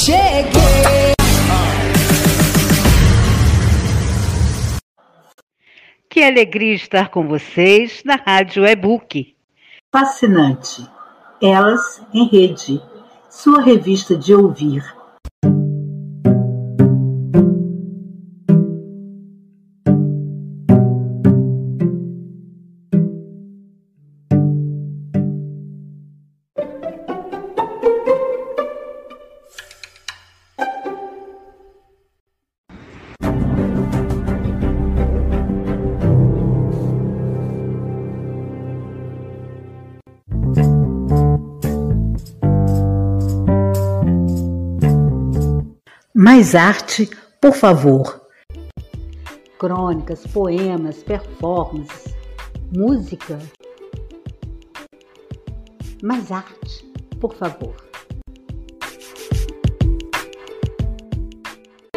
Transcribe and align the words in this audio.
Cheguei! 0.00 1.12
Que 6.08 6.22
alegria 6.22 6.74
estar 6.74 7.10
com 7.10 7.28
vocês 7.28 8.02
na 8.02 8.16
Rádio 8.16 8.64
E-Book. 8.64 9.36
Fascinante. 9.92 10.88
Elas 11.42 12.02
em 12.14 12.26
Rede, 12.26 12.80
sua 13.28 13.60
revista 13.60 14.16
de 14.16 14.34
ouvir. 14.34 14.82
Mais 46.32 46.54
arte, 46.54 47.10
por 47.40 47.52
favor. 47.52 48.20
Crônicas, 49.58 50.24
poemas, 50.28 51.02
performances, 51.02 52.14
música. 52.72 53.36
Mais 56.00 56.30
arte, 56.30 56.84
por 57.20 57.34
favor. 57.34 57.74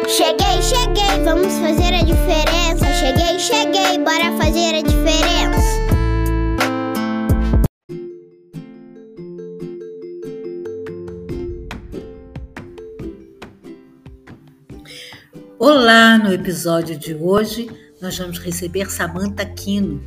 Cheguei, 0.08 0.62
cheguei, 0.62 1.24
vamos 1.24 1.52
fazer 1.58 1.94
a 1.94 2.02
diferença. 2.02 2.86
Cheguei, 2.92 3.38
cheguei, 3.38 3.98
bora 4.00 4.36
fazer 4.36 4.74
a 4.74 4.82
diferença. 4.82 5.83
Olá, 15.58 16.18
no 16.18 16.32
episódio 16.32 16.98
de 16.98 17.14
hoje 17.14 17.70
nós 18.00 18.18
vamos 18.18 18.38
receber 18.38 18.90
Samantha 18.90 19.42
Aquino. 19.42 20.02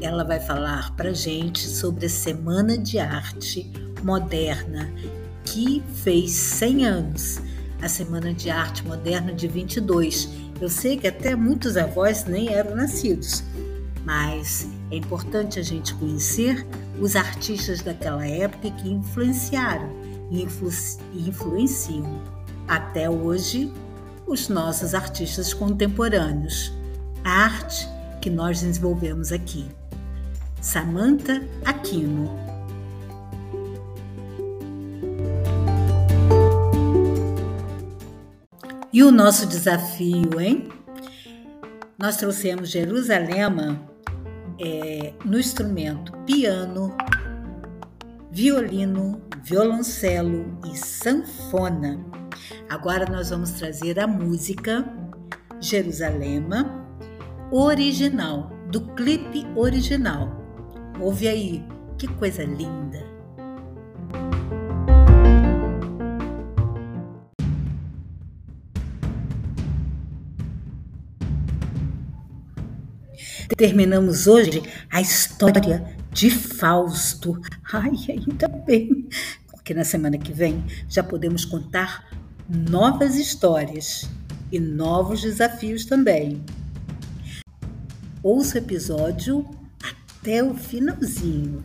Ela 0.00 0.24
vai 0.24 0.40
falar 0.40 0.94
para 0.96 1.12
gente 1.12 1.60
sobre 1.60 2.06
a 2.06 2.08
Semana 2.08 2.78
de 2.78 2.98
Arte 2.98 3.70
Moderna, 4.02 4.92
que 5.44 5.82
fez 6.02 6.30
100 6.30 6.86
anos. 6.86 7.40
A 7.82 7.88
Semana 7.88 8.32
de 8.32 8.48
Arte 8.48 8.86
Moderna 8.86 9.32
de 9.32 9.48
22. 9.48 10.28
Eu 10.60 10.68
sei 10.68 10.96
que 10.96 11.08
até 11.08 11.34
muitos 11.34 11.76
avós 11.76 12.24
nem 12.24 12.48
eram 12.48 12.76
nascidos, 12.76 13.42
mas 14.04 14.68
é 14.90 14.96
importante 14.96 15.58
a 15.58 15.62
gente 15.62 15.94
conhecer 15.94 16.66
os 17.00 17.16
artistas 17.16 17.82
daquela 17.82 18.26
época 18.26 18.70
que 18.70 18.88
influenciaram 18.88 19.90
e 20.30 20.42
influ 20.42 20.70
influenciam 21.12 22.22
até 22.68 23.10
hoje 23.10 23.72
os 24.32 24.48
nossos 24.48 24.94
artistas 24.94 25.52
contemporâneos, 25.52 26.72
a 27.22 27.44
arte 27.44 27.86
que 28.18 28.30
nós 28.30 28.62
desenvolvemos 28.62 29.30
aqui. 29.30 29.68
Samantha 30.58 31.46
Aquino. 31.66 32.30
E 38.90 39.02
o 39.02 39.10
nosso 39.10 39.46
desafio, 39.46 40.40
hein? 40.40 40.70
Nós 41.98 42.16
trouxemos 42.16 42.70
Jerusalema 42.70 43.82
é, 44.58 45.12
no 45.26 45.38
instrumento 45.38 46.10
piano, 46.24 46.96
violino, 48.30 49.20
violoncelo 49.42 50.58
e 50.72 50.76
sanfona. 50.76 52.21
Agora 52.72 53.04
nós 53.04 53.28
vamos 53.28 53.50
trazer 53.50 54.00
a 54.00 54.06
música 54.06 54.82
Jerusalema 55.60 56.88
original, 57.50 58.50
do 58.70 58.80
clipe 58.94 59.46
original. 59.54 60.42
Ouve 60.98 61.28
aí, 61.28 61.62
que 61.98 62.08
coisa 62.08 62.42
linda! 62.42 63.04
Terminamos 73.54 74.26
hoje 74.26 74.62
a 74.90 75.02
história 75.02 75.94
de 76.10 76.30
Fausto. 76.30 77.38
Ai, 77.70 77.92
ainda 78.08 78.48
bem, 78.48 79.06
porque 79.50 79.74
na 79.74 79.84
semana 79.84 80.16
que 80.16 80.32
vem 80.32 80.64
já 80.88 81.02
podemos 81.02 81.44
contar 81.44 82.21
novas 82.54 83.16
histórias 83.16 84.06
e 84.50 84.60
novos 84.60 85.22
desafios 85.22 85.86
também. 85.86 86.44
Ouça 88.22 88.56
o 88.56 88.58
episódio 88.58 89.48
até 89.82 90.44
o 90.44 90.52
finalzinho. 90.52 91.64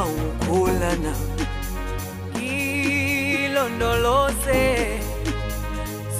awukhulana 0.00 1.12
ilondoloze 3.38 4.62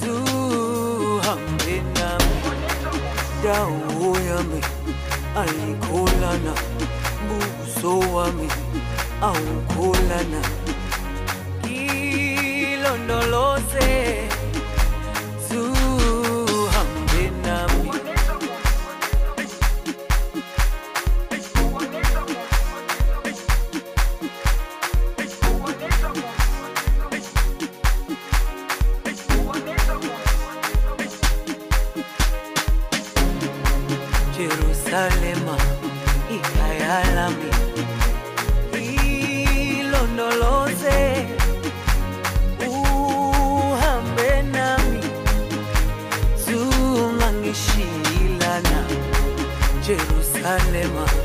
zuhambe 0.00 1.75
nami 1.96 2.36
ndawo 3.38 4.08
yami 4.28 4.60
ayikhulana 5.40 6.52
buso 7.28 7.92
wami 8.14 8.48
awukhulana 9.28 10.40
ilondoloze 12.62 13.88
Jerusalema 50.78 51.17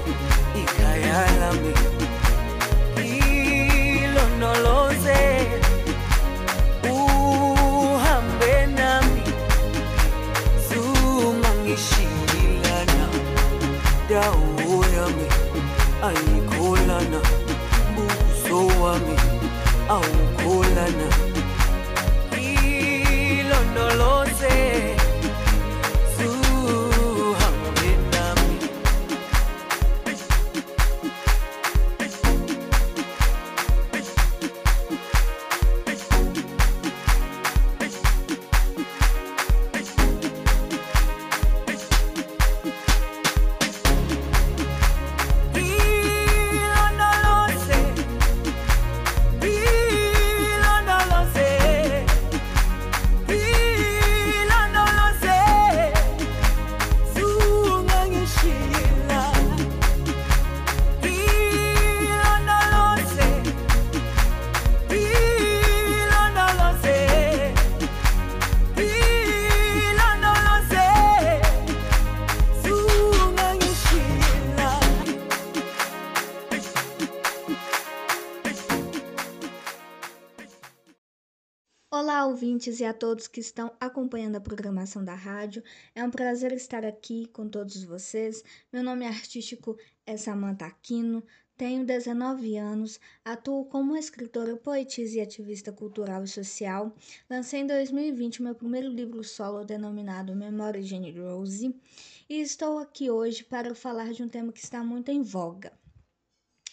ouvintes 82.33 82.79
e 82.79 82.83
a 82.83 82.91
todos 82.91 83.27
que 83.27 83.39
estão 83.39 83.71
acompanhando 83.79 84.37
a 84.37 84.41
programação 84.41 85.05
da 85.05 85.13
rádio. 85.13 85.63
É 85.93 86.03
um 86.03 86.09
prazer 86.09 86.51
estar 86.51 86.83
aqui 86.83 87.27
com 87.27 87.47
todos 87.47 87.83
vocês. 87.83 88.43
Meu 88.71 88.81
nome 88.81 89.05
artístico 89.05 89.77
é 90.03 90.17
Samantha 90.17 90.65
Aquino, 90.65 91.23
tenho 91.55 91.85
19 91.85 92.57
anos, 92.57 92.99
atuo 93.23 93.65
como 93.65 93.95
escritora, 93.95 94.57
poetisa 94.57 95.17
e 95.17 95.21
ativista 95.21 95.71
cultural 95.71 96.23
e 96.23 96.27
social. 96.27 96.95
Lancei 97.29 97.59
em 97.59 97.67
2020 97.67 98.41
meu 98.41 98.55
primeiro 98.55 98.89
livro 98.89 99.23
solo 99.23 99.63
denominado 99.63 100.35
Memória 100.35 100.81
de 100.81 100.87
Jane 100.87 101.11
Rose 101.11 101.79
e 102.27 102.41
estou 102.41 102.79
aqui 102.79 103.11
hoje 103.11 103.43
para 103.43 103.75
falar 103.75 104.11
de 104.11 104.23
um 104.23 104.27
tema 104.27 104.51
que 104.51 104.59
está 104.59 104.83
muito 104.83 105.11
em 105.11 105.21
voga: 105.21 105.71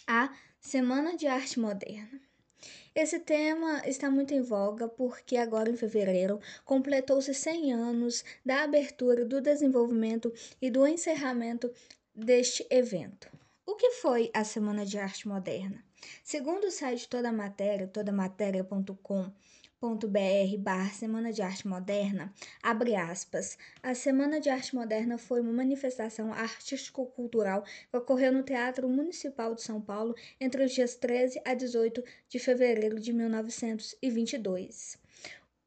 a 0.07 0.33
Semana 0.59 1.15
de 1.15 1.27
Arte 1.27 1.59
Moderna. 1.59 2.30
Esse 2.93 3.19
tema 3.19 3.81
está 3.85 4.11
muito 4.11 4.33
em 4.33 4.41
voga 4.41 4.87
porque 4.87 5.37
agora 5.37 5.69
em 5.69 5.77
fevereiro 5.77 6.39
completou-se 6.65 7.33
100 7.33 7.73
anos 7.73 8.23
da 8.45 8.63
abertura, 8.63 9.23
do 9.25 9.41
desenvolvimento 9.41 10.33
e 10.61 10.69
do 10.69 10.85
encerramento 10.85 11.71
deste 12.13 12.67
evento. 12.69 13.29
O 13.65 13.75
que 13.75 13.91
foi 13.91 14.29
a 14.33 14.43
Semana 14.43 14.85
de 14.85 14.97
Arte 14.97 15.27
Moderna? 15.27 15.83
Segundo 16.23 16.65
o 16.65 16.71
site 16.71 17.07
Toda 17.07 17.31
Matéria, 17.31 17.89
todamatéria.com.br 19.81 20.57
barra 20.59 20.89
Semana 20.91 21.33
de 21.33 21.41
Arte 21.41 21.67
Moderna, 21.67 22.31
abre 22.61 22.95
aspas, 22.95 23.57
a 23.81 23.95
Semana 23.95 24.39
de 24.39 24.47
Arte 24.47 24.75
Moderna 24.75 25.17
foi 25.17 25.41
uma 25.41 25.51
manifestação 25.51 26.31
artístico-cultural 26.31 27.63
que 27.89 27.97
ocorreu 27.97 28.31
no 28.31 28.43
Teatro 28.43 28.87
Municipal 28.87 29.55
de 29.55 29.63
São 29.63 29.81
Paulo 29.81 30.15
entre 30.39 30.63
os 30.63 30.71
dias 30.71 30.95
13 30.95 31.41
a 31.43 31.55
18 31.55 32.03
de 32.29 32.37
fevereiro 32.37 32.99
de 32.99 33.11
1922. 33.11 35.00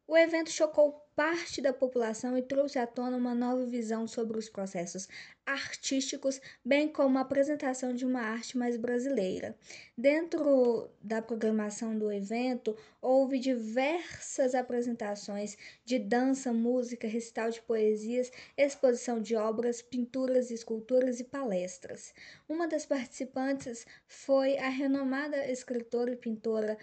O 0.06 0.16
evento 0.16 0.50
chocou 0.50 1.04
parte 1.16 1.62
da 1.62 1.72
população 1.72 2.36
e 2.36 2.42
trouxe 2.42 2.78
à 2.78 2.86
tona 2.86 3.16
uma 3.16 3.34
nova 3.34 3.64
visão 3.64 4.06
sobre 4.06 4.36
os 4.36 4.48
processos 4.48 5.08
artísticos, 5.46 6.40
bem 6.64 6.88
como 6.88 7.16
a 7.16 7.22
apresentação 7.22 7.94
de 7.94 8.04
uma 8.04 8.20
arte 8.20 8.58
mais 8.58 8.76
brasileira. 8.76 9.56
Dentro 9.96 10.90
da 11.00 11.22
programação 11.22 11.96
do 11.98 12.12
evento, 12.12 12.76
houve 13.00 13.38
diversas 13.38 14.54
apresentações 14.54 15.56
de 15.84 15.98
dança, 15.98 16.52
música, 16.52 17.06
recital 17.06 17.50
de 17.50 17.62
poesias, 17.62 18.30
exposição 18.58 19.22
de 19.22 19.36
obras, 19.36 19.80
pinturas, 19.80 20.50
esculturas 20.50 21.20
e 21.20 21.24
palestras. 21.24 22.12
Uma 22.48 22.66
das 22.66 22.84
participantes 22.84 23.86
foi 24.06 24.58
a 24.58 24.68
renomada 24.68 25.50
escritora 25.50 26.12
e 26.12 26.16
pintora 26.16 26.76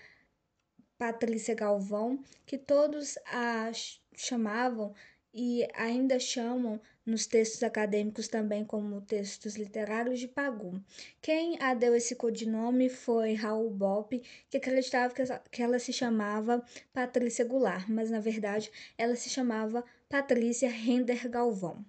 Patrícia 1.01 1.55
Galvão, 1.55 2.24
que 2.46 2.60
todos 2.60 3.17
a 3.25 3.72
chamavam 4.15 4.93
e 5.34 5.67
ainda 5.74 6.20
chamam 6.20 6.79
nos 7.03 7.25
textos 7.25 7.63
acadêmicos 7.63 8.27
também 8.27 8.63
como 8.63 9.01
textos 9.01 9.55
literários 9.55 10.20
de 10.20 10.27
Pagu. 10.27 10.79
Quem 11.20 11.60
a 11.60 11.74
deu 11.74 11.96
esse 11.96 12.15
codinome 12.15 12.88
foi 12.88 13.34
Raul 13.34 13.72
Bopp, 13.72 14.22
que 14.48 14.58
acreditava 14.58 15.12
que 15.51 15.63
ela 15.63 15.79
se 15.79 15.91
chamava 15.91 16.63
Patrícia 16.93 17.46
Goulart, 17.46 17.89
mas 17.89 18.12
na 18.12 18.20
verdade 18.20 18.72
ela 18.96 19.15
se 19.15 19.27
chamava 19.27 19.84
Patrícia 20.08 20.70
Render 20.70 21.27
Galvão. 21.27 21.84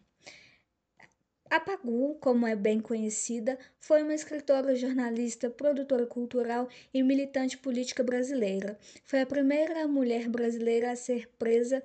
A 1.53 1.61
Pagu, 1.61 2.15
como 2.19 2.47
é 2.47 2.57
bem 2.57 2.81
conhecida, 2.81 3.59
foi 3.79 4.03
uma 4.03 4.15
escritora, 4.15 4.75
jornalista, 4.75 5.51
produtora 5.51 6.07
cultural 6.07 6.67
e 6.95 7.03
militante 7.03 7.59
política 7.59 8.03
brasileira. 8.03 8.79
Foi 9.05 9.21
a 9.21 9.27
primeira 9.27 9.87
mulher 9.87 10.31
brasileira 10.31 10.91
a 10.91 10.97
ser 10.97 11.29
presa 11.39 11.83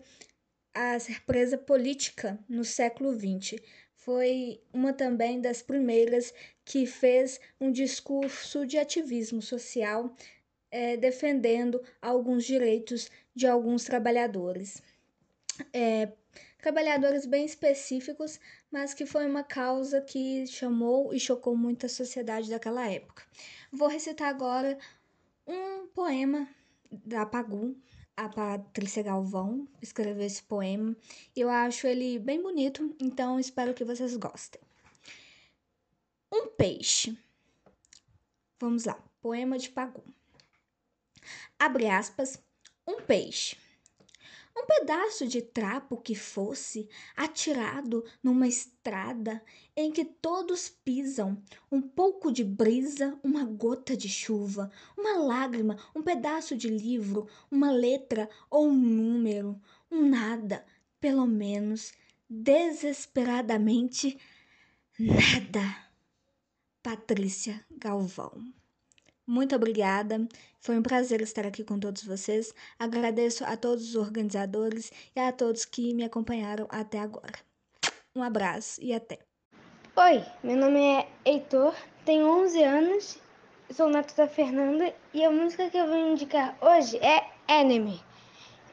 a 0.74 0.98
ser 0.98 1.22
presa 1.26 1.58
política 1.58 2.40
no 2.48 2.64
século 2.64 3.12
XX. 3.14 3.62
Foi 3.94 4.62
uma 4.72 4.94
também 4.94 5.42
das 5.42 5.62
primeiras 5.62 6.34
que 6.64 6.86
fez 6.86 7.38
um 7.60 7.70
discurso 7.70 8.66
de 8.66 8.78
ativismo 8.78 9.42
social, 9.42 10.16
eh, 10.72 10.96
defendendo 10.96 11.84
alguns 12.02 12.46
direitos 12.46 13.12
de 13.36 13.46
alguns 13.46 13.84
trabalhadores. 13.84 14.82
É, 15.74 16.10
trabalhadores 16.58 17.26
bem 17.26 17.46
específicos, 17.46 18.40
mas 18.72 18.94
que 18.94 19.06
foi 19.06 19.26
uma 19.26 19.44
causa 19.44 20.02
que 20.02 20.46
chamou 20.48 21.14
e 21.14 21.20
chocou 21.20 21.56
muito 21.56 21.86
a 21.86 21.90
sociedade 21.90 22.50
daquela 22.50 22.88
época. 22.90 23.24
Vou 23.72 23.88
recitar 23.88 24.30
agora 24.30 24.78
um 25.46 25.88
poema 25.88 26.48
da 26.92 27.26
Pagu, 27.26 27.76
a 28.16 28.28
Patrícia 28.28 29.04
Galvão 29.04 29.68
escreveu 29.82 30.26
esse 30.26 30.42
poema. 30.42 30.96
Eu 31.36 31.50
acho 31.50 31.86
ele 31.86 32.18
bem 32.18 32.42
bonito, 32.42 32.96
então 33.00 33.40
espero 33.40 33.74
que 33.74 33.86
vocês 33.86 34.18
gostem. 34.18 34.60
Um 36.34 36.48
peixe. 36.48 37.18
Vamos 38.60 38.86
lá, 38.86 39.02
poema 39.22 39.58
de 39.58 39.70
Pagu. 39.70 40.04
Abre 41.60 41.88
aspas. 41.88 42.42
um 42.88 43.02
peixe. 43.02 43.56
Um 44.60 44.66
pedaço 44.66 45.28
de 45.28 45.40
trapo 45.40 45.98
que 45.98 46.16
fosse 46.16 46.90
atirado 47.16 48.04
numa 48.24 48.48
estrada 48.48 49.40
em 49.76 49.92
que 49.92 50.04
todos 50.04 50.68
pisam, 50.68 51.40
um 51.72 51.80
pouco 51.80 52.32
de 52.32 52.44
brisa, 52.44 53.20
uma 53.24 53.46
gota 53.46 53.96
de 53.96 54.10
chuva, 54.10 54.72
uma 54.98 55.20
lágrima, 55.20 55.78
um 55.96 56.02
pedaço 56.02 56.58
de 56.58 56.70
livro, 56.70 57.28
uma 57.52 57.70
letra 57.70 58.28
ou 58.50 58.68
um 58.68 58.74
número, 58.74 59.62
um 59.92 60.10
nada, 60.10 60.66
pelo 61.00 61.28
menos, 61.28 61.94
desesperadamente 62.28 64.18
nada. 64.98 65.88
Patrícia 66.82 67.64
Galvão. 67.70 68.52
Muito 69.28 69.54
obrigada. 69.54 70.26
Foi 70.58 70.78
um 70.78 70.82
prazer 70.82 71.20
estar 71.20 71.46
aqui 71.46 71.62
com 71.62 71.78
todos 71.78 72.02
vocês. 72.06 72.54
Agradeço 72.80 73.44
a 73.44 73.58
todos 73.58 73.90
os 73.90 73.96
organizadores 73.96 74.90
e 75.14 75.20
a 75.20 75.34
todos 75.34 75.66
que 75.66 75.94
me 75.94 76.06
acompanharam 76.06 76.66
até 76.70 77.00
agora. 77.00 77.34
Um 78.16 78.24
abraço 78.24 78.82
e 78.82 78.94
até. 78.94 79.20
Oi, 79.98 80.24
meu 80.42 80.56
nome 80.56 80.80
é 80.80 81.10
Heitor, 81.26 81.76
tenho 82.06 82.26
11 82.26 82.64
anos, 82.64 83.20
sou 83.70 83.90
neto 83.90 84.16
da 84.16 84.30
Fernanda 84.30 84.96
e 85.14 85.26
a 85.26 85.30
música 85.30 85.70
que 85.70 85.78
eu 85.78 85.88
vou 85.88 85.98
indicar 85.98 86.58
hoje 86.62 86.98
é 86.98 87.30
Enemy. 87.50 88.02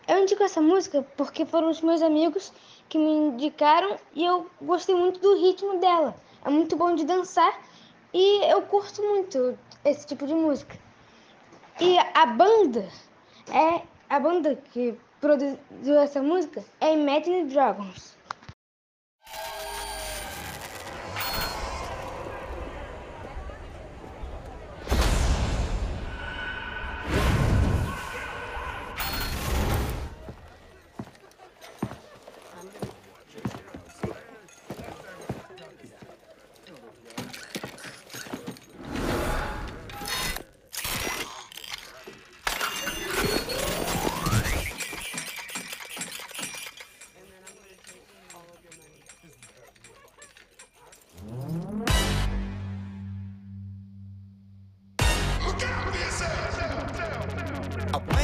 Eu 0.06 0.18
indico 0.18 0.44
essa 0.44 0.60
música 0.60 1.02
porque 1.16 1.44
foram 1.44 1.68
os 1.68 1.80
meus 1.80 2.00
amigos 2.00 2.52
que 2.88 2.96
me 2.96 3.10
indicaram 3.10 3.96
e 4.14 4.24
eu 4.24 4.48
gostei 4.62 4.94
muito 4.94 5.18
do 5.18 5.34
ritmo 5.34 5.80
dela. 5.80 6.14
É 6.44 6.48
muito 6.48 6.76
bom 6.76 6.94
de 6.94 7.04
dançar 7.04 7.60
e 8.12 8.52
eu 8.52 8.62
curto 8.62 9.02
muito 9.02 9.58
esse 9.84 10.06
tipo 10.06 10.26
de 10.26 10.34
música. 10.34 10.76
E 11.80 11.98
a 11.98 12.26
banda 12.26 12.88
é 13.48 13.82
a 14.08 14.20
banda 14.20 14.54
que 14.72 14.96
produziu 15.20 15.98
essa 16.00 16.22
música 16.22 16.64
é 16.80 16.94
Imagine 16.94 17.44
Dragons. 17.44 18.13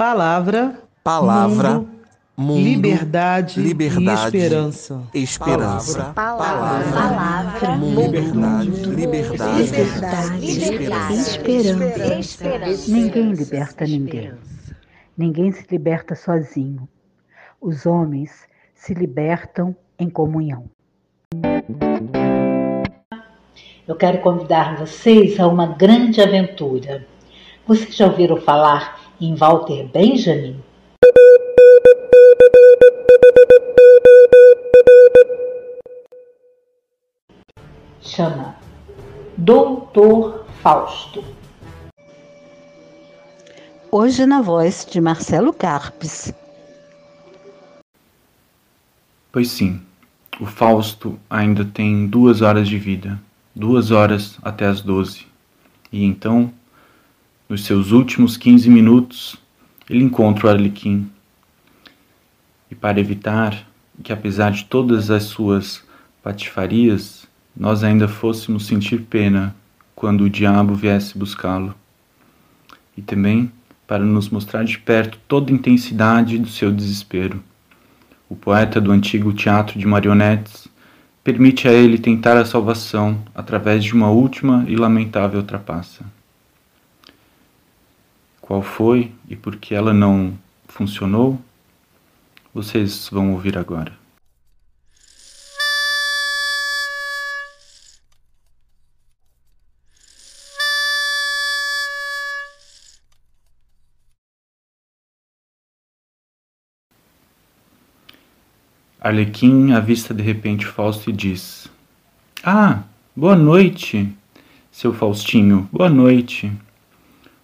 Palavra, 0.00 0.80
Palavra, 1.04 1.74
mundo, 1.74 1.90
mundo, 2.34 2.58
liberdade, 2.58 3.60
liberdade, 3.60 4.34
e 4.34 4.40
esperança. 4.40 5.02
esperança. 5.12 6.04
Palavra, 6.14 6.90
palavra, 6.90 7.70
mundo, 7.76 8.00
liberdade, 8.00 8.70
liberdade, 8.70 9.60
liberdade, 9.60 11.20
esperança. 12.18 12.90
Ninguém 12.90 13.32
liberta 13.32 13.84
ninguém. 13.84 14.32
Ninguém 15.18 15.52
se 15.52 15.66
liberta 15.70 16.14
sozinho. 16.14 16.88
Os 17.60 17.84
homens 17.84 18.48
se 18.74 18.94
libertam 18.94 19.76
em 19.98 20.08
comunhão. 20.08 20.64
Eu 23.86 23.96
quero 23.96 24.22
convidar 24.22 24.78
vocês 24.78 25.38
a 25.38 25.46
uma 25.46 25.66
grande 25.66 26.22
aventura. 26.22 27.06
Vocês 27.66 27.94
já 27.94 28.06
ouviram 28.06 28.38
falar 28.38 29.09
em 29.20 29.34
Walter 29.34 29.86
Benjamin? 29.92 30.56
Chama 38.00 38.56
Doutor 39.36 40.46
Fausto. 40.62 41.22
Hoje 43.92 44.24
na 44.24 44.40
voz 44.40 44.86
de 44.90 45.00
Marcelo 45.00 45.52
Carpes. 45.52 46.32
Pois 49.32 49.48
sim, 49.48 49.80
o 50.40 50.46
Fausto 50.46 51.18
ainda 51.28 51.64
tem 51.64 52.06
duas 52.06 52.40
horas 52.40 52.68
de 52.68 52.78
vida, 52.78 53.20
duas 53.54 53.90
horas 53.90 54.38
até 54.42 54.66
as 54.66 54.80
doze. 54.80 55.26
E 55.92 56.04
então, 56.04 56.52
nos 57.50 57.64
seus 57.64 57.90
últimos 57.90 58.36
quinze 58.36 58.70
minutos, 58.70 59.36
ele 59.88 60.04
encontra 60.04 60.46
o 60.46 60.50
Arlequim. 60.50 61.10
E 62.70 62.74
para 62.76 63.00
evitar 63.00 63.66
que, 64.02 64.12
apesar 64.12 64.52
de 64.52 64.64
todas 64.64 65.10
as 65.10 65.24
suas 65.24 65.82
patifarias, 66.22 67.26
nós 67.54 67.82
ainda 67.84 68.06
fôssemos 68.06 68.66
sentir 68.66 69.00
pena 69.00 69.54
quando 69.94 70.22
o 70.22 70.30
diabo 70.30 70.74
viesse 70.74 71.18
buscá-lo. 71.18 71.74
E 72.96 73.02
também 73.02 73.50
para 73.84 74.04
nos 74.04 74.28
mostrar 74.28 74.64
de 74.64 74.78
perto 74.78 75.18
toda 75.26 75.50
a 75.50 75.54
intensidade 75.54 76.38
do 76.38 76.48
seu 76.48 76.70
desespero 76.70 77.42
o 78.28 78.36
poeta 78.36 78.80
do 78.80 78.92
antigo 78.92 79.32
teatro 79.32 79.76
de 79.76 79.84
marionetes, 79.88 80.68
permite 81.24 81.66
a 81.66 81.72
ele 81.72 81.98
tentar 81.98 82.36
a 82.36 82.44
salvação 82.44 83.18
através 83.34 83.82
de 83.82 83.92
uma 83.92 84.08
última 84.08 84.64
e 84.68 84.76
lamentável 84.76 85.42
trapaça. 85.42 86.04
Qual 88.50 88.62
foi 88.62 89.12
e 89.28 89.36
por 89.36 89.54
que 89.54 89.76
ela 89.76 89.94
não 89.94 90.36
funcionou? 90.66 91.40
Vocês 92.52 93.08
vão 93.08 93.30
ouvir 93.30 93.56
agora. 93.56 93.96
Arlequim 109.00 109.70
avista 109.70 110.12
de 110.12 110.24
repente 110.24 110.66
Fausto 110.66 111.10
e 111.10 111.12
diz: 111.12 111.70
Ah, 112.42 112.82
boa 113.14 113.36
noite, 113.36 114.12
seu 114.72 114.92
Faustinho, 114.92 115.68
boa 115.70 115.88
noite. 115.88 116.52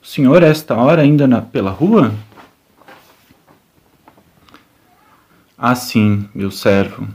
O 0.07 0.09
senhor, 0.09 0.41
esta 0.45 0.77
hora, 0.77 1.03
ainda 1.03 1.27
na, 1.27 1.43
pela 1.43 1.73
rua? 1.73 2.15
Ah, 5.59 5.75
sim, 5.75 6.29
meu 6.33 6.49
servo. 6.49 7.09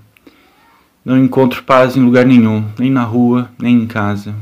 Não 1.03 1.17
encontro 1.17 1.63
paz 1.63 1.95
em 1.95 2.03
lugar 2.03 2.25
nenhum, 2.25 2.69
nem 2.77 2.91
na 2.91 3.03
rua, 3.05 3.49
nem 3.57 3.77
em 3.77 3.87
casa. 3.87 4.35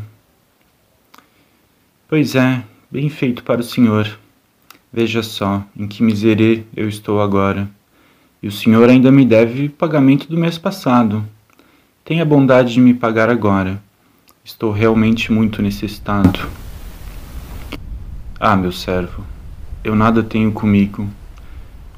Pois 2.08 2.34
é, 2.34 2.64
bem 2.90 3.08
feito 3.08 3.44
para 3.44 3.62
o 3.62 3.64
senhor. 3.64 4.18
Veja 4.92 5.22
só 5.22 5.64
em 5.78 5.88
que 5.88 6.02
miserê 6.02 6.64
eu 6.76 6.90
estou 6.90 7.22
agora. 7.22 7.70
E 8.42 8.48
o 8.48 8.52
senhor 8.52 8.90
ainda 8.90 9.12
me 9.12 9.26
deve 9.26 9.70
pagamento 9.70 10.28
do 10.28 10.40
mês 10.40 10.58
passado. 10.58 11.24
Tenha 12.04 12.26
bondade 12.26 12.74
de 12.74 12.82
me 12.82 12.96
pagar 12.96 13.30
agora. 13.30 13.80
Estou 14.44 14.72
realmente 14.72 15.32
muito 15.32 15.62
necessitado. 15.62 16.50
Ah, 18.42 18.56
meu 18.56 18.72
servo, 18.72 19.26
eu 19.84 19.94
nada 19.94 20.24
tenho 20.24 20.50
comigo. 20.54 21.06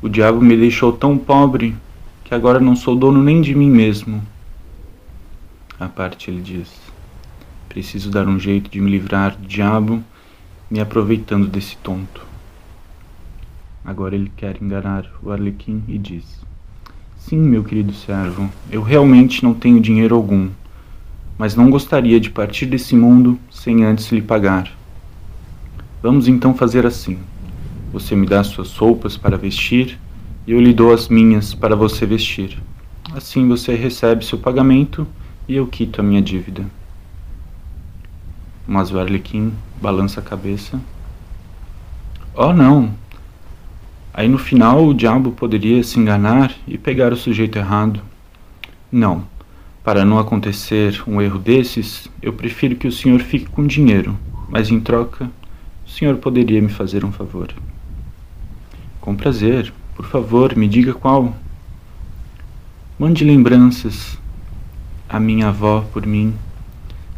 O 0.01 0.09
diabo 0.09 0.41
me 0.41 0.57
deixou 0.57 0.91
tão 0.91 1.15
pobre 1.15 1.75
que 2.23 2.33
agora 2.33 2.59
não 2.59 2.75
sou 2.75 2.95
dono 2.95 3.21
nem 3.21 3.41
de 3.41 3.53
mim 3.53 3.69
mesmo. 3.69 4.23
À 5.79 5.87
parte, 5.87 6.31
ele 6.31 6.41
diz: 6.41 6.67
Preciso 7.69 8.09
dar 8.09 8.27
um 8.27 8.39
jeito 8.39 8.71
de 8.71 8.81
me 8.81 8.89
livrar 8.89 9.35
do 9.35 9.47
diabo, 9.47 10.03
me 10.67 10.79
aproveitando 10.79 11.45
desse 11.45 11.77
tonto. 11.77 12.25
Agora 13.85 14.15
ele 14.15 14.31
quer 14.35 14.59
enganar 14.59 15.05
o 15.21 15.29
Arlequim 15.29 15.83
e 15.87 15.95
diz: 15.95 16.25
Sim, 17.19 17.37
meu 17.37 17.63
querido 17.63 17.93
servo, 17.93 18.49
eu 18.71 18.81
realmente 18.81 19.43
não 19.43 19.53
tenho 19.53 19.79
dinheiro 19.79 20.15
algum, 20.15 20.49
mas 21.37 21.55
não 21.55 21.69
gostaria 21.69 22.19
de 22.19 22.31
partir 22.31 22.65
desse 22.65 22.95
mundo 22.95 23.37
sem 23.51 23.83
antes 23.83 24.11
lhe 24.11 24.23
pagar. 24.23 24.80
Vamos 26.01 26.27
então 26.27 26.53
fazer 26.53 26.85
assim: 26.85 27.19
você 27.93 28.15
me 28.15 28.25
dá 28.25 28.43
suas 28.43 28.75
roupas 28.75 29.17
para 29.17 29.37
vestir 29.37 29.99
e 30.47 30.51
eu 30.51 30.59
lhe 30.59 30.73
dou 30.73 30.93
as 30.93 31.07
minhas 31.07 31.53
para 31.53 31.75
você 31.75 32.05
vestir. 32.05 32.57
Assim 33.13 33.47
você 33.47 33.75
recebe 33.75 34.25
seu 34.25 34.37
pagamento 34.37 35.07
e 35.47 35.55
eu 35.55 35.67
quito 35.67 35.99
a 35.99 36.03
minha 36.03 36.21
dívida. 36.21 36.65
Mas 38.67 38.91
o 38.91 38.99
Arlequim 38.99 39.53
balança 39.81 40.19
a 40.19 40.23
cabeça. 40.23 40.79
Oh, 42.33 42.53
não! 42.53 42.93
Aí 44.13 44.27
no 44.27 44.37
final 44.37 44.85
o 44.85 44.93
diabo 44.93 45.31
poderia 45.31 45.83
se 45.83 45.99
enganar 45.99 46.53
e 46.67 46.77
pegar 46.77 47.13
o 47.13 47.17
sujeito 47.17 47.57
errado. 47.57 48.01
Não. 48.91 49.23
Para 49.83 50.05
não 50.05 50.19
acontecer 50.19 51.01
um 51.07 51.21
erro 51.21 51.39
desses, 51.39 52.09
eu 52.21 52.33
prefiro 52.33 52.75
que 52.75 52.87
o 52.87 52.91
senhor 52.91 53.19
fique 53.19 53.49
com 53.49 53.65
dinheiro, 53.65 54.17
mas 54.47 54.69
em 54.69 54.79
troca, 54.79 55.29
o 55.91 55.93
senhor 55.93 56.15
poderia 56.17 56.61
me 56.61 56.69
fazer 56.69 57.03
um 57.03 57.11
favor. 57.11 57.53
Com 59.01 59.13
prazer. 59.13 59.73
Por 59.93 60.05
favor, 60.05 60.55
me 60.55 60.65
diga 60.65 60.93
qual. 60.93 61.35
Mande 62.97 63.25
lembranças 63.25 64.17
à 65.09 65.19
minha 65.19 65.49
avó 65.49 65.85
por 65.91 66.05
mim. 66.07 66.33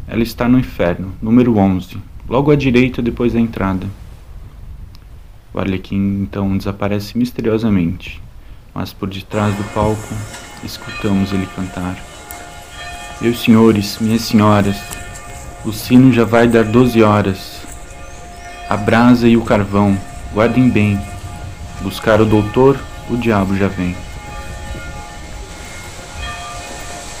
Ela 0.08 0.24
está 0.24 0.48
no 0.48 0.58
inferno, 0.58 1.12
número 1.22 1.56
11, 1.56 1.98
logo 2.28 2.50
à 2.50 2.56
direita 2.56 3.00
depois 3.00 3.32
da 3.32 3.38
entrada. 3.38 3.86
O 5.54 5.60
Arlequim 5.60 6.22
então 6.22 6.58
desaparece 6.58 7.16
misteriosamente, 7.16 8.20
mas 8.74 8.92
por 8.92 9.08
detrás 9.08 9.54
do 9.54 9.64
palco 9.72 10.14
escutamos 10.64 11.32
ele 11.32 11.46
cantar. 11.54 11.96
Meus 13.20 13.40
senhores, 13.40 13.98
minhas 14.00 14.22
senhoras, 14.22 14.76
o 15.64 15.72
sino 15.72 16.12
já 16.12 16.24
vai 16.24 16.48
dar 16.48 16.64
doze 16.64 17.02
horas. 17.04 17.53
A 18.68 18.76
brasa 18.76 19.28
e 19.28 19.36
o 19.36 19.42
carvão, 19.42 19.96
guardem 20.32 20.70
bem. 20.70 20.98
Buscar 21.82 22.20
o 22.20 22.24
doutor, 22.24 22.78
o 23.10 23.16
diabo 23.16 23.54
já 23.56 23.68
vem. 23.68 23.94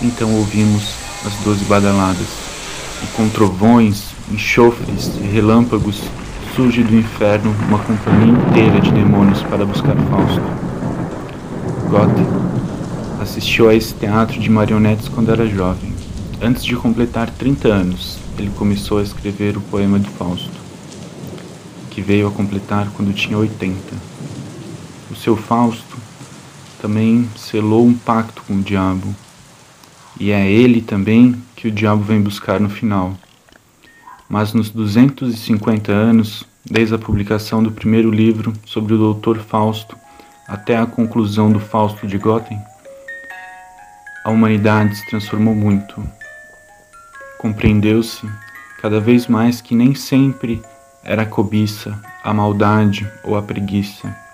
Então 0.00 0.34
ouvimos 0.34 0.94
as 1.26 1.34
doze 1.44 1.64
badaladas, 1.64 2.26
e 3.02 3.06
com 3.16 3.28
trovões, 3.28 4.04
enxofres 4.30 5.10
e 5.20 5.26
relâmpagos 5.26 6.02
surge 6.56 6.82
do 6.82 6.96
inferno 6.96 7.54
uma 7.68 7.78
companhia 7.78 8.32
inteira 8.32 8.80
de 8.80 8.90
demônios 8.92 9.42
para 9.42 9.66
buscar 9.66 9.96
Fausto. 9.96 10.42
Goethe 11.90 12.26
assistiu 13.20 13.68
a 13.68 13.74
esse 13.74 13.92
teatro 13.94 14.40
de 14.40 14.50
marionetes 14.50 15.08
quando 15.08 15.30
era 15.30 15.46
jovem. 15.46 15.92
Antes 16.40 16.64
de 16.64 16.76
completar 16.76 17.28
30 17.30 17.68
anos, 17.68 18.18
ele 18.38 18.50
começou 18.56 18.98
a 18.98 19.02
escrever 19.02 19.56
o 19.56 19.60
poema 19.60 19.98
de 19.98 20.08
Fausto, 20.10 20.63
que 21.94 22.02
veio 22.02 22.28
a 22.28 22.30
completar 22.30 22.90
quando 22.96 23.14
tinha 23.14 23.38
80. 23.38 23.78
O 25.10 25.16
seu 25.16 25.36
Fausto 25.36 25.96
também 26.82 27.28
selou 27.36 27.86
um 27.86 27.94
pacto 27.94 28.42
com 28.42 28.56
o 28.56 28.62
diabo, 28.62 29.14
e 30.20 30.30
é 30.30 30.50
ele 30.50 30.82
também 30.82 31.34
que 31.56 31.68
o 31.68 31.70
diabo 31.70 32.02
vem 32.02 32.20
buscar 32.20 32.60
no 32.60 32.68
final 32.68 33.16
mas 34.28 34.52
nos 34.52 34.70
250 34.70 35.92
anos, 35.92 36.44
desde 36.64 36.94
a 36.94 36.98
publicação 36.98 37.62
do 37.62 37.70
primeiro 37.70 38.10
livro 38.10 38.52
sobre 38.64 38.94
o 38.94 38.98
Doutor 38.98 39.38
Fausto 39.38 39.96
até 40.48 40.76
a 40.76 40.86
conclusão 40.86 41.52
do 41.52 41.60
Fausto 41.60 42.06
de 42.06 42.18
Goethe, 42.18 42.56
a 44.24 44.30
humanidade 44.30 44.96
se 44.96 45.06
transformou 45.06 45.54
muito. 45.54 46.02
Compreendeu-se 47.38 48.28
cada 48.80 48.98
vez 48.98 49.26
mais 49.26 49.60
que 49.60 49.74
nem 49.74 49.94
sempre 49.94 50.62
era 51.04 51.22
a 51.22 51.26
cobiça, 51.26 51.98
a 52.22 52.32
maldade 52.32 53.10
ou 53.22 53.36
a 53.36 53.42
preguiça 53.42 54.24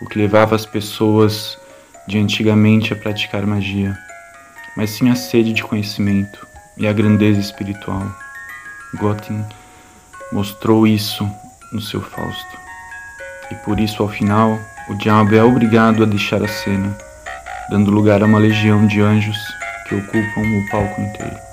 o 0.00 0.06
que 0.06 0.18
levava 0.18 0.54
as 0.54 0.66
pessoas 0.66 1.58
de 2.06 2.18
antigamente 2.18 2.92
a 2.92 2.96
praticar 2.96 3.46
magia, 3.46 3.96
mas 4.76 4.90
sim 4.90 5.08
a 5.08 5.14
sede 5.14 5.52
de 5.52 5.62
conhecimento 5.62 6.46
e 6.76 6.86
a 6.86 6.92
grandeza 6.92 7.40
espiritual. 7.40 8.06
Gotin 8.94 9.44
mostrou 10.32 10.86
isso 10.86 11.28
no 11.72 11.80
seu 11.80 12.00
Fausto. 12.00 12.58
E 13.50 13.54
por 13.56 13.80
isso, 13.80 14.02
ao 14.02 14.08
final, 14.08 14.58
o 14.88 14.94
diabo 14.94 15.34
é 15.34 15.42
obrigado 15.42 16.02
a 16.02 16.06
deixar 16.06 16.42
a 16.42 16.48
cena, 16.48 16.96
dando 17.70 17.90
lugar 17.90 18.22
a 18.22 18.26
uma 18.26 18.38
legião 18.38 18.86
de 18.86 19.00
anjos 19.00 19.38
que 19.88 19.94
ocupam 19.94 20.40
o 20.40 20.70
palco 20.70 21.00
inteiro. 21.00 21.45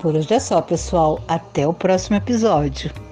Por 0.00 0.14
hoje 0.14 0.32
é 0.32 0.38
só, 0.38 0.60
pessoal. 0.62 1.20
Até 1.26 1.66
o 1.66 1.72
próximo 1.72 2.16
episódio. 2.16 3.07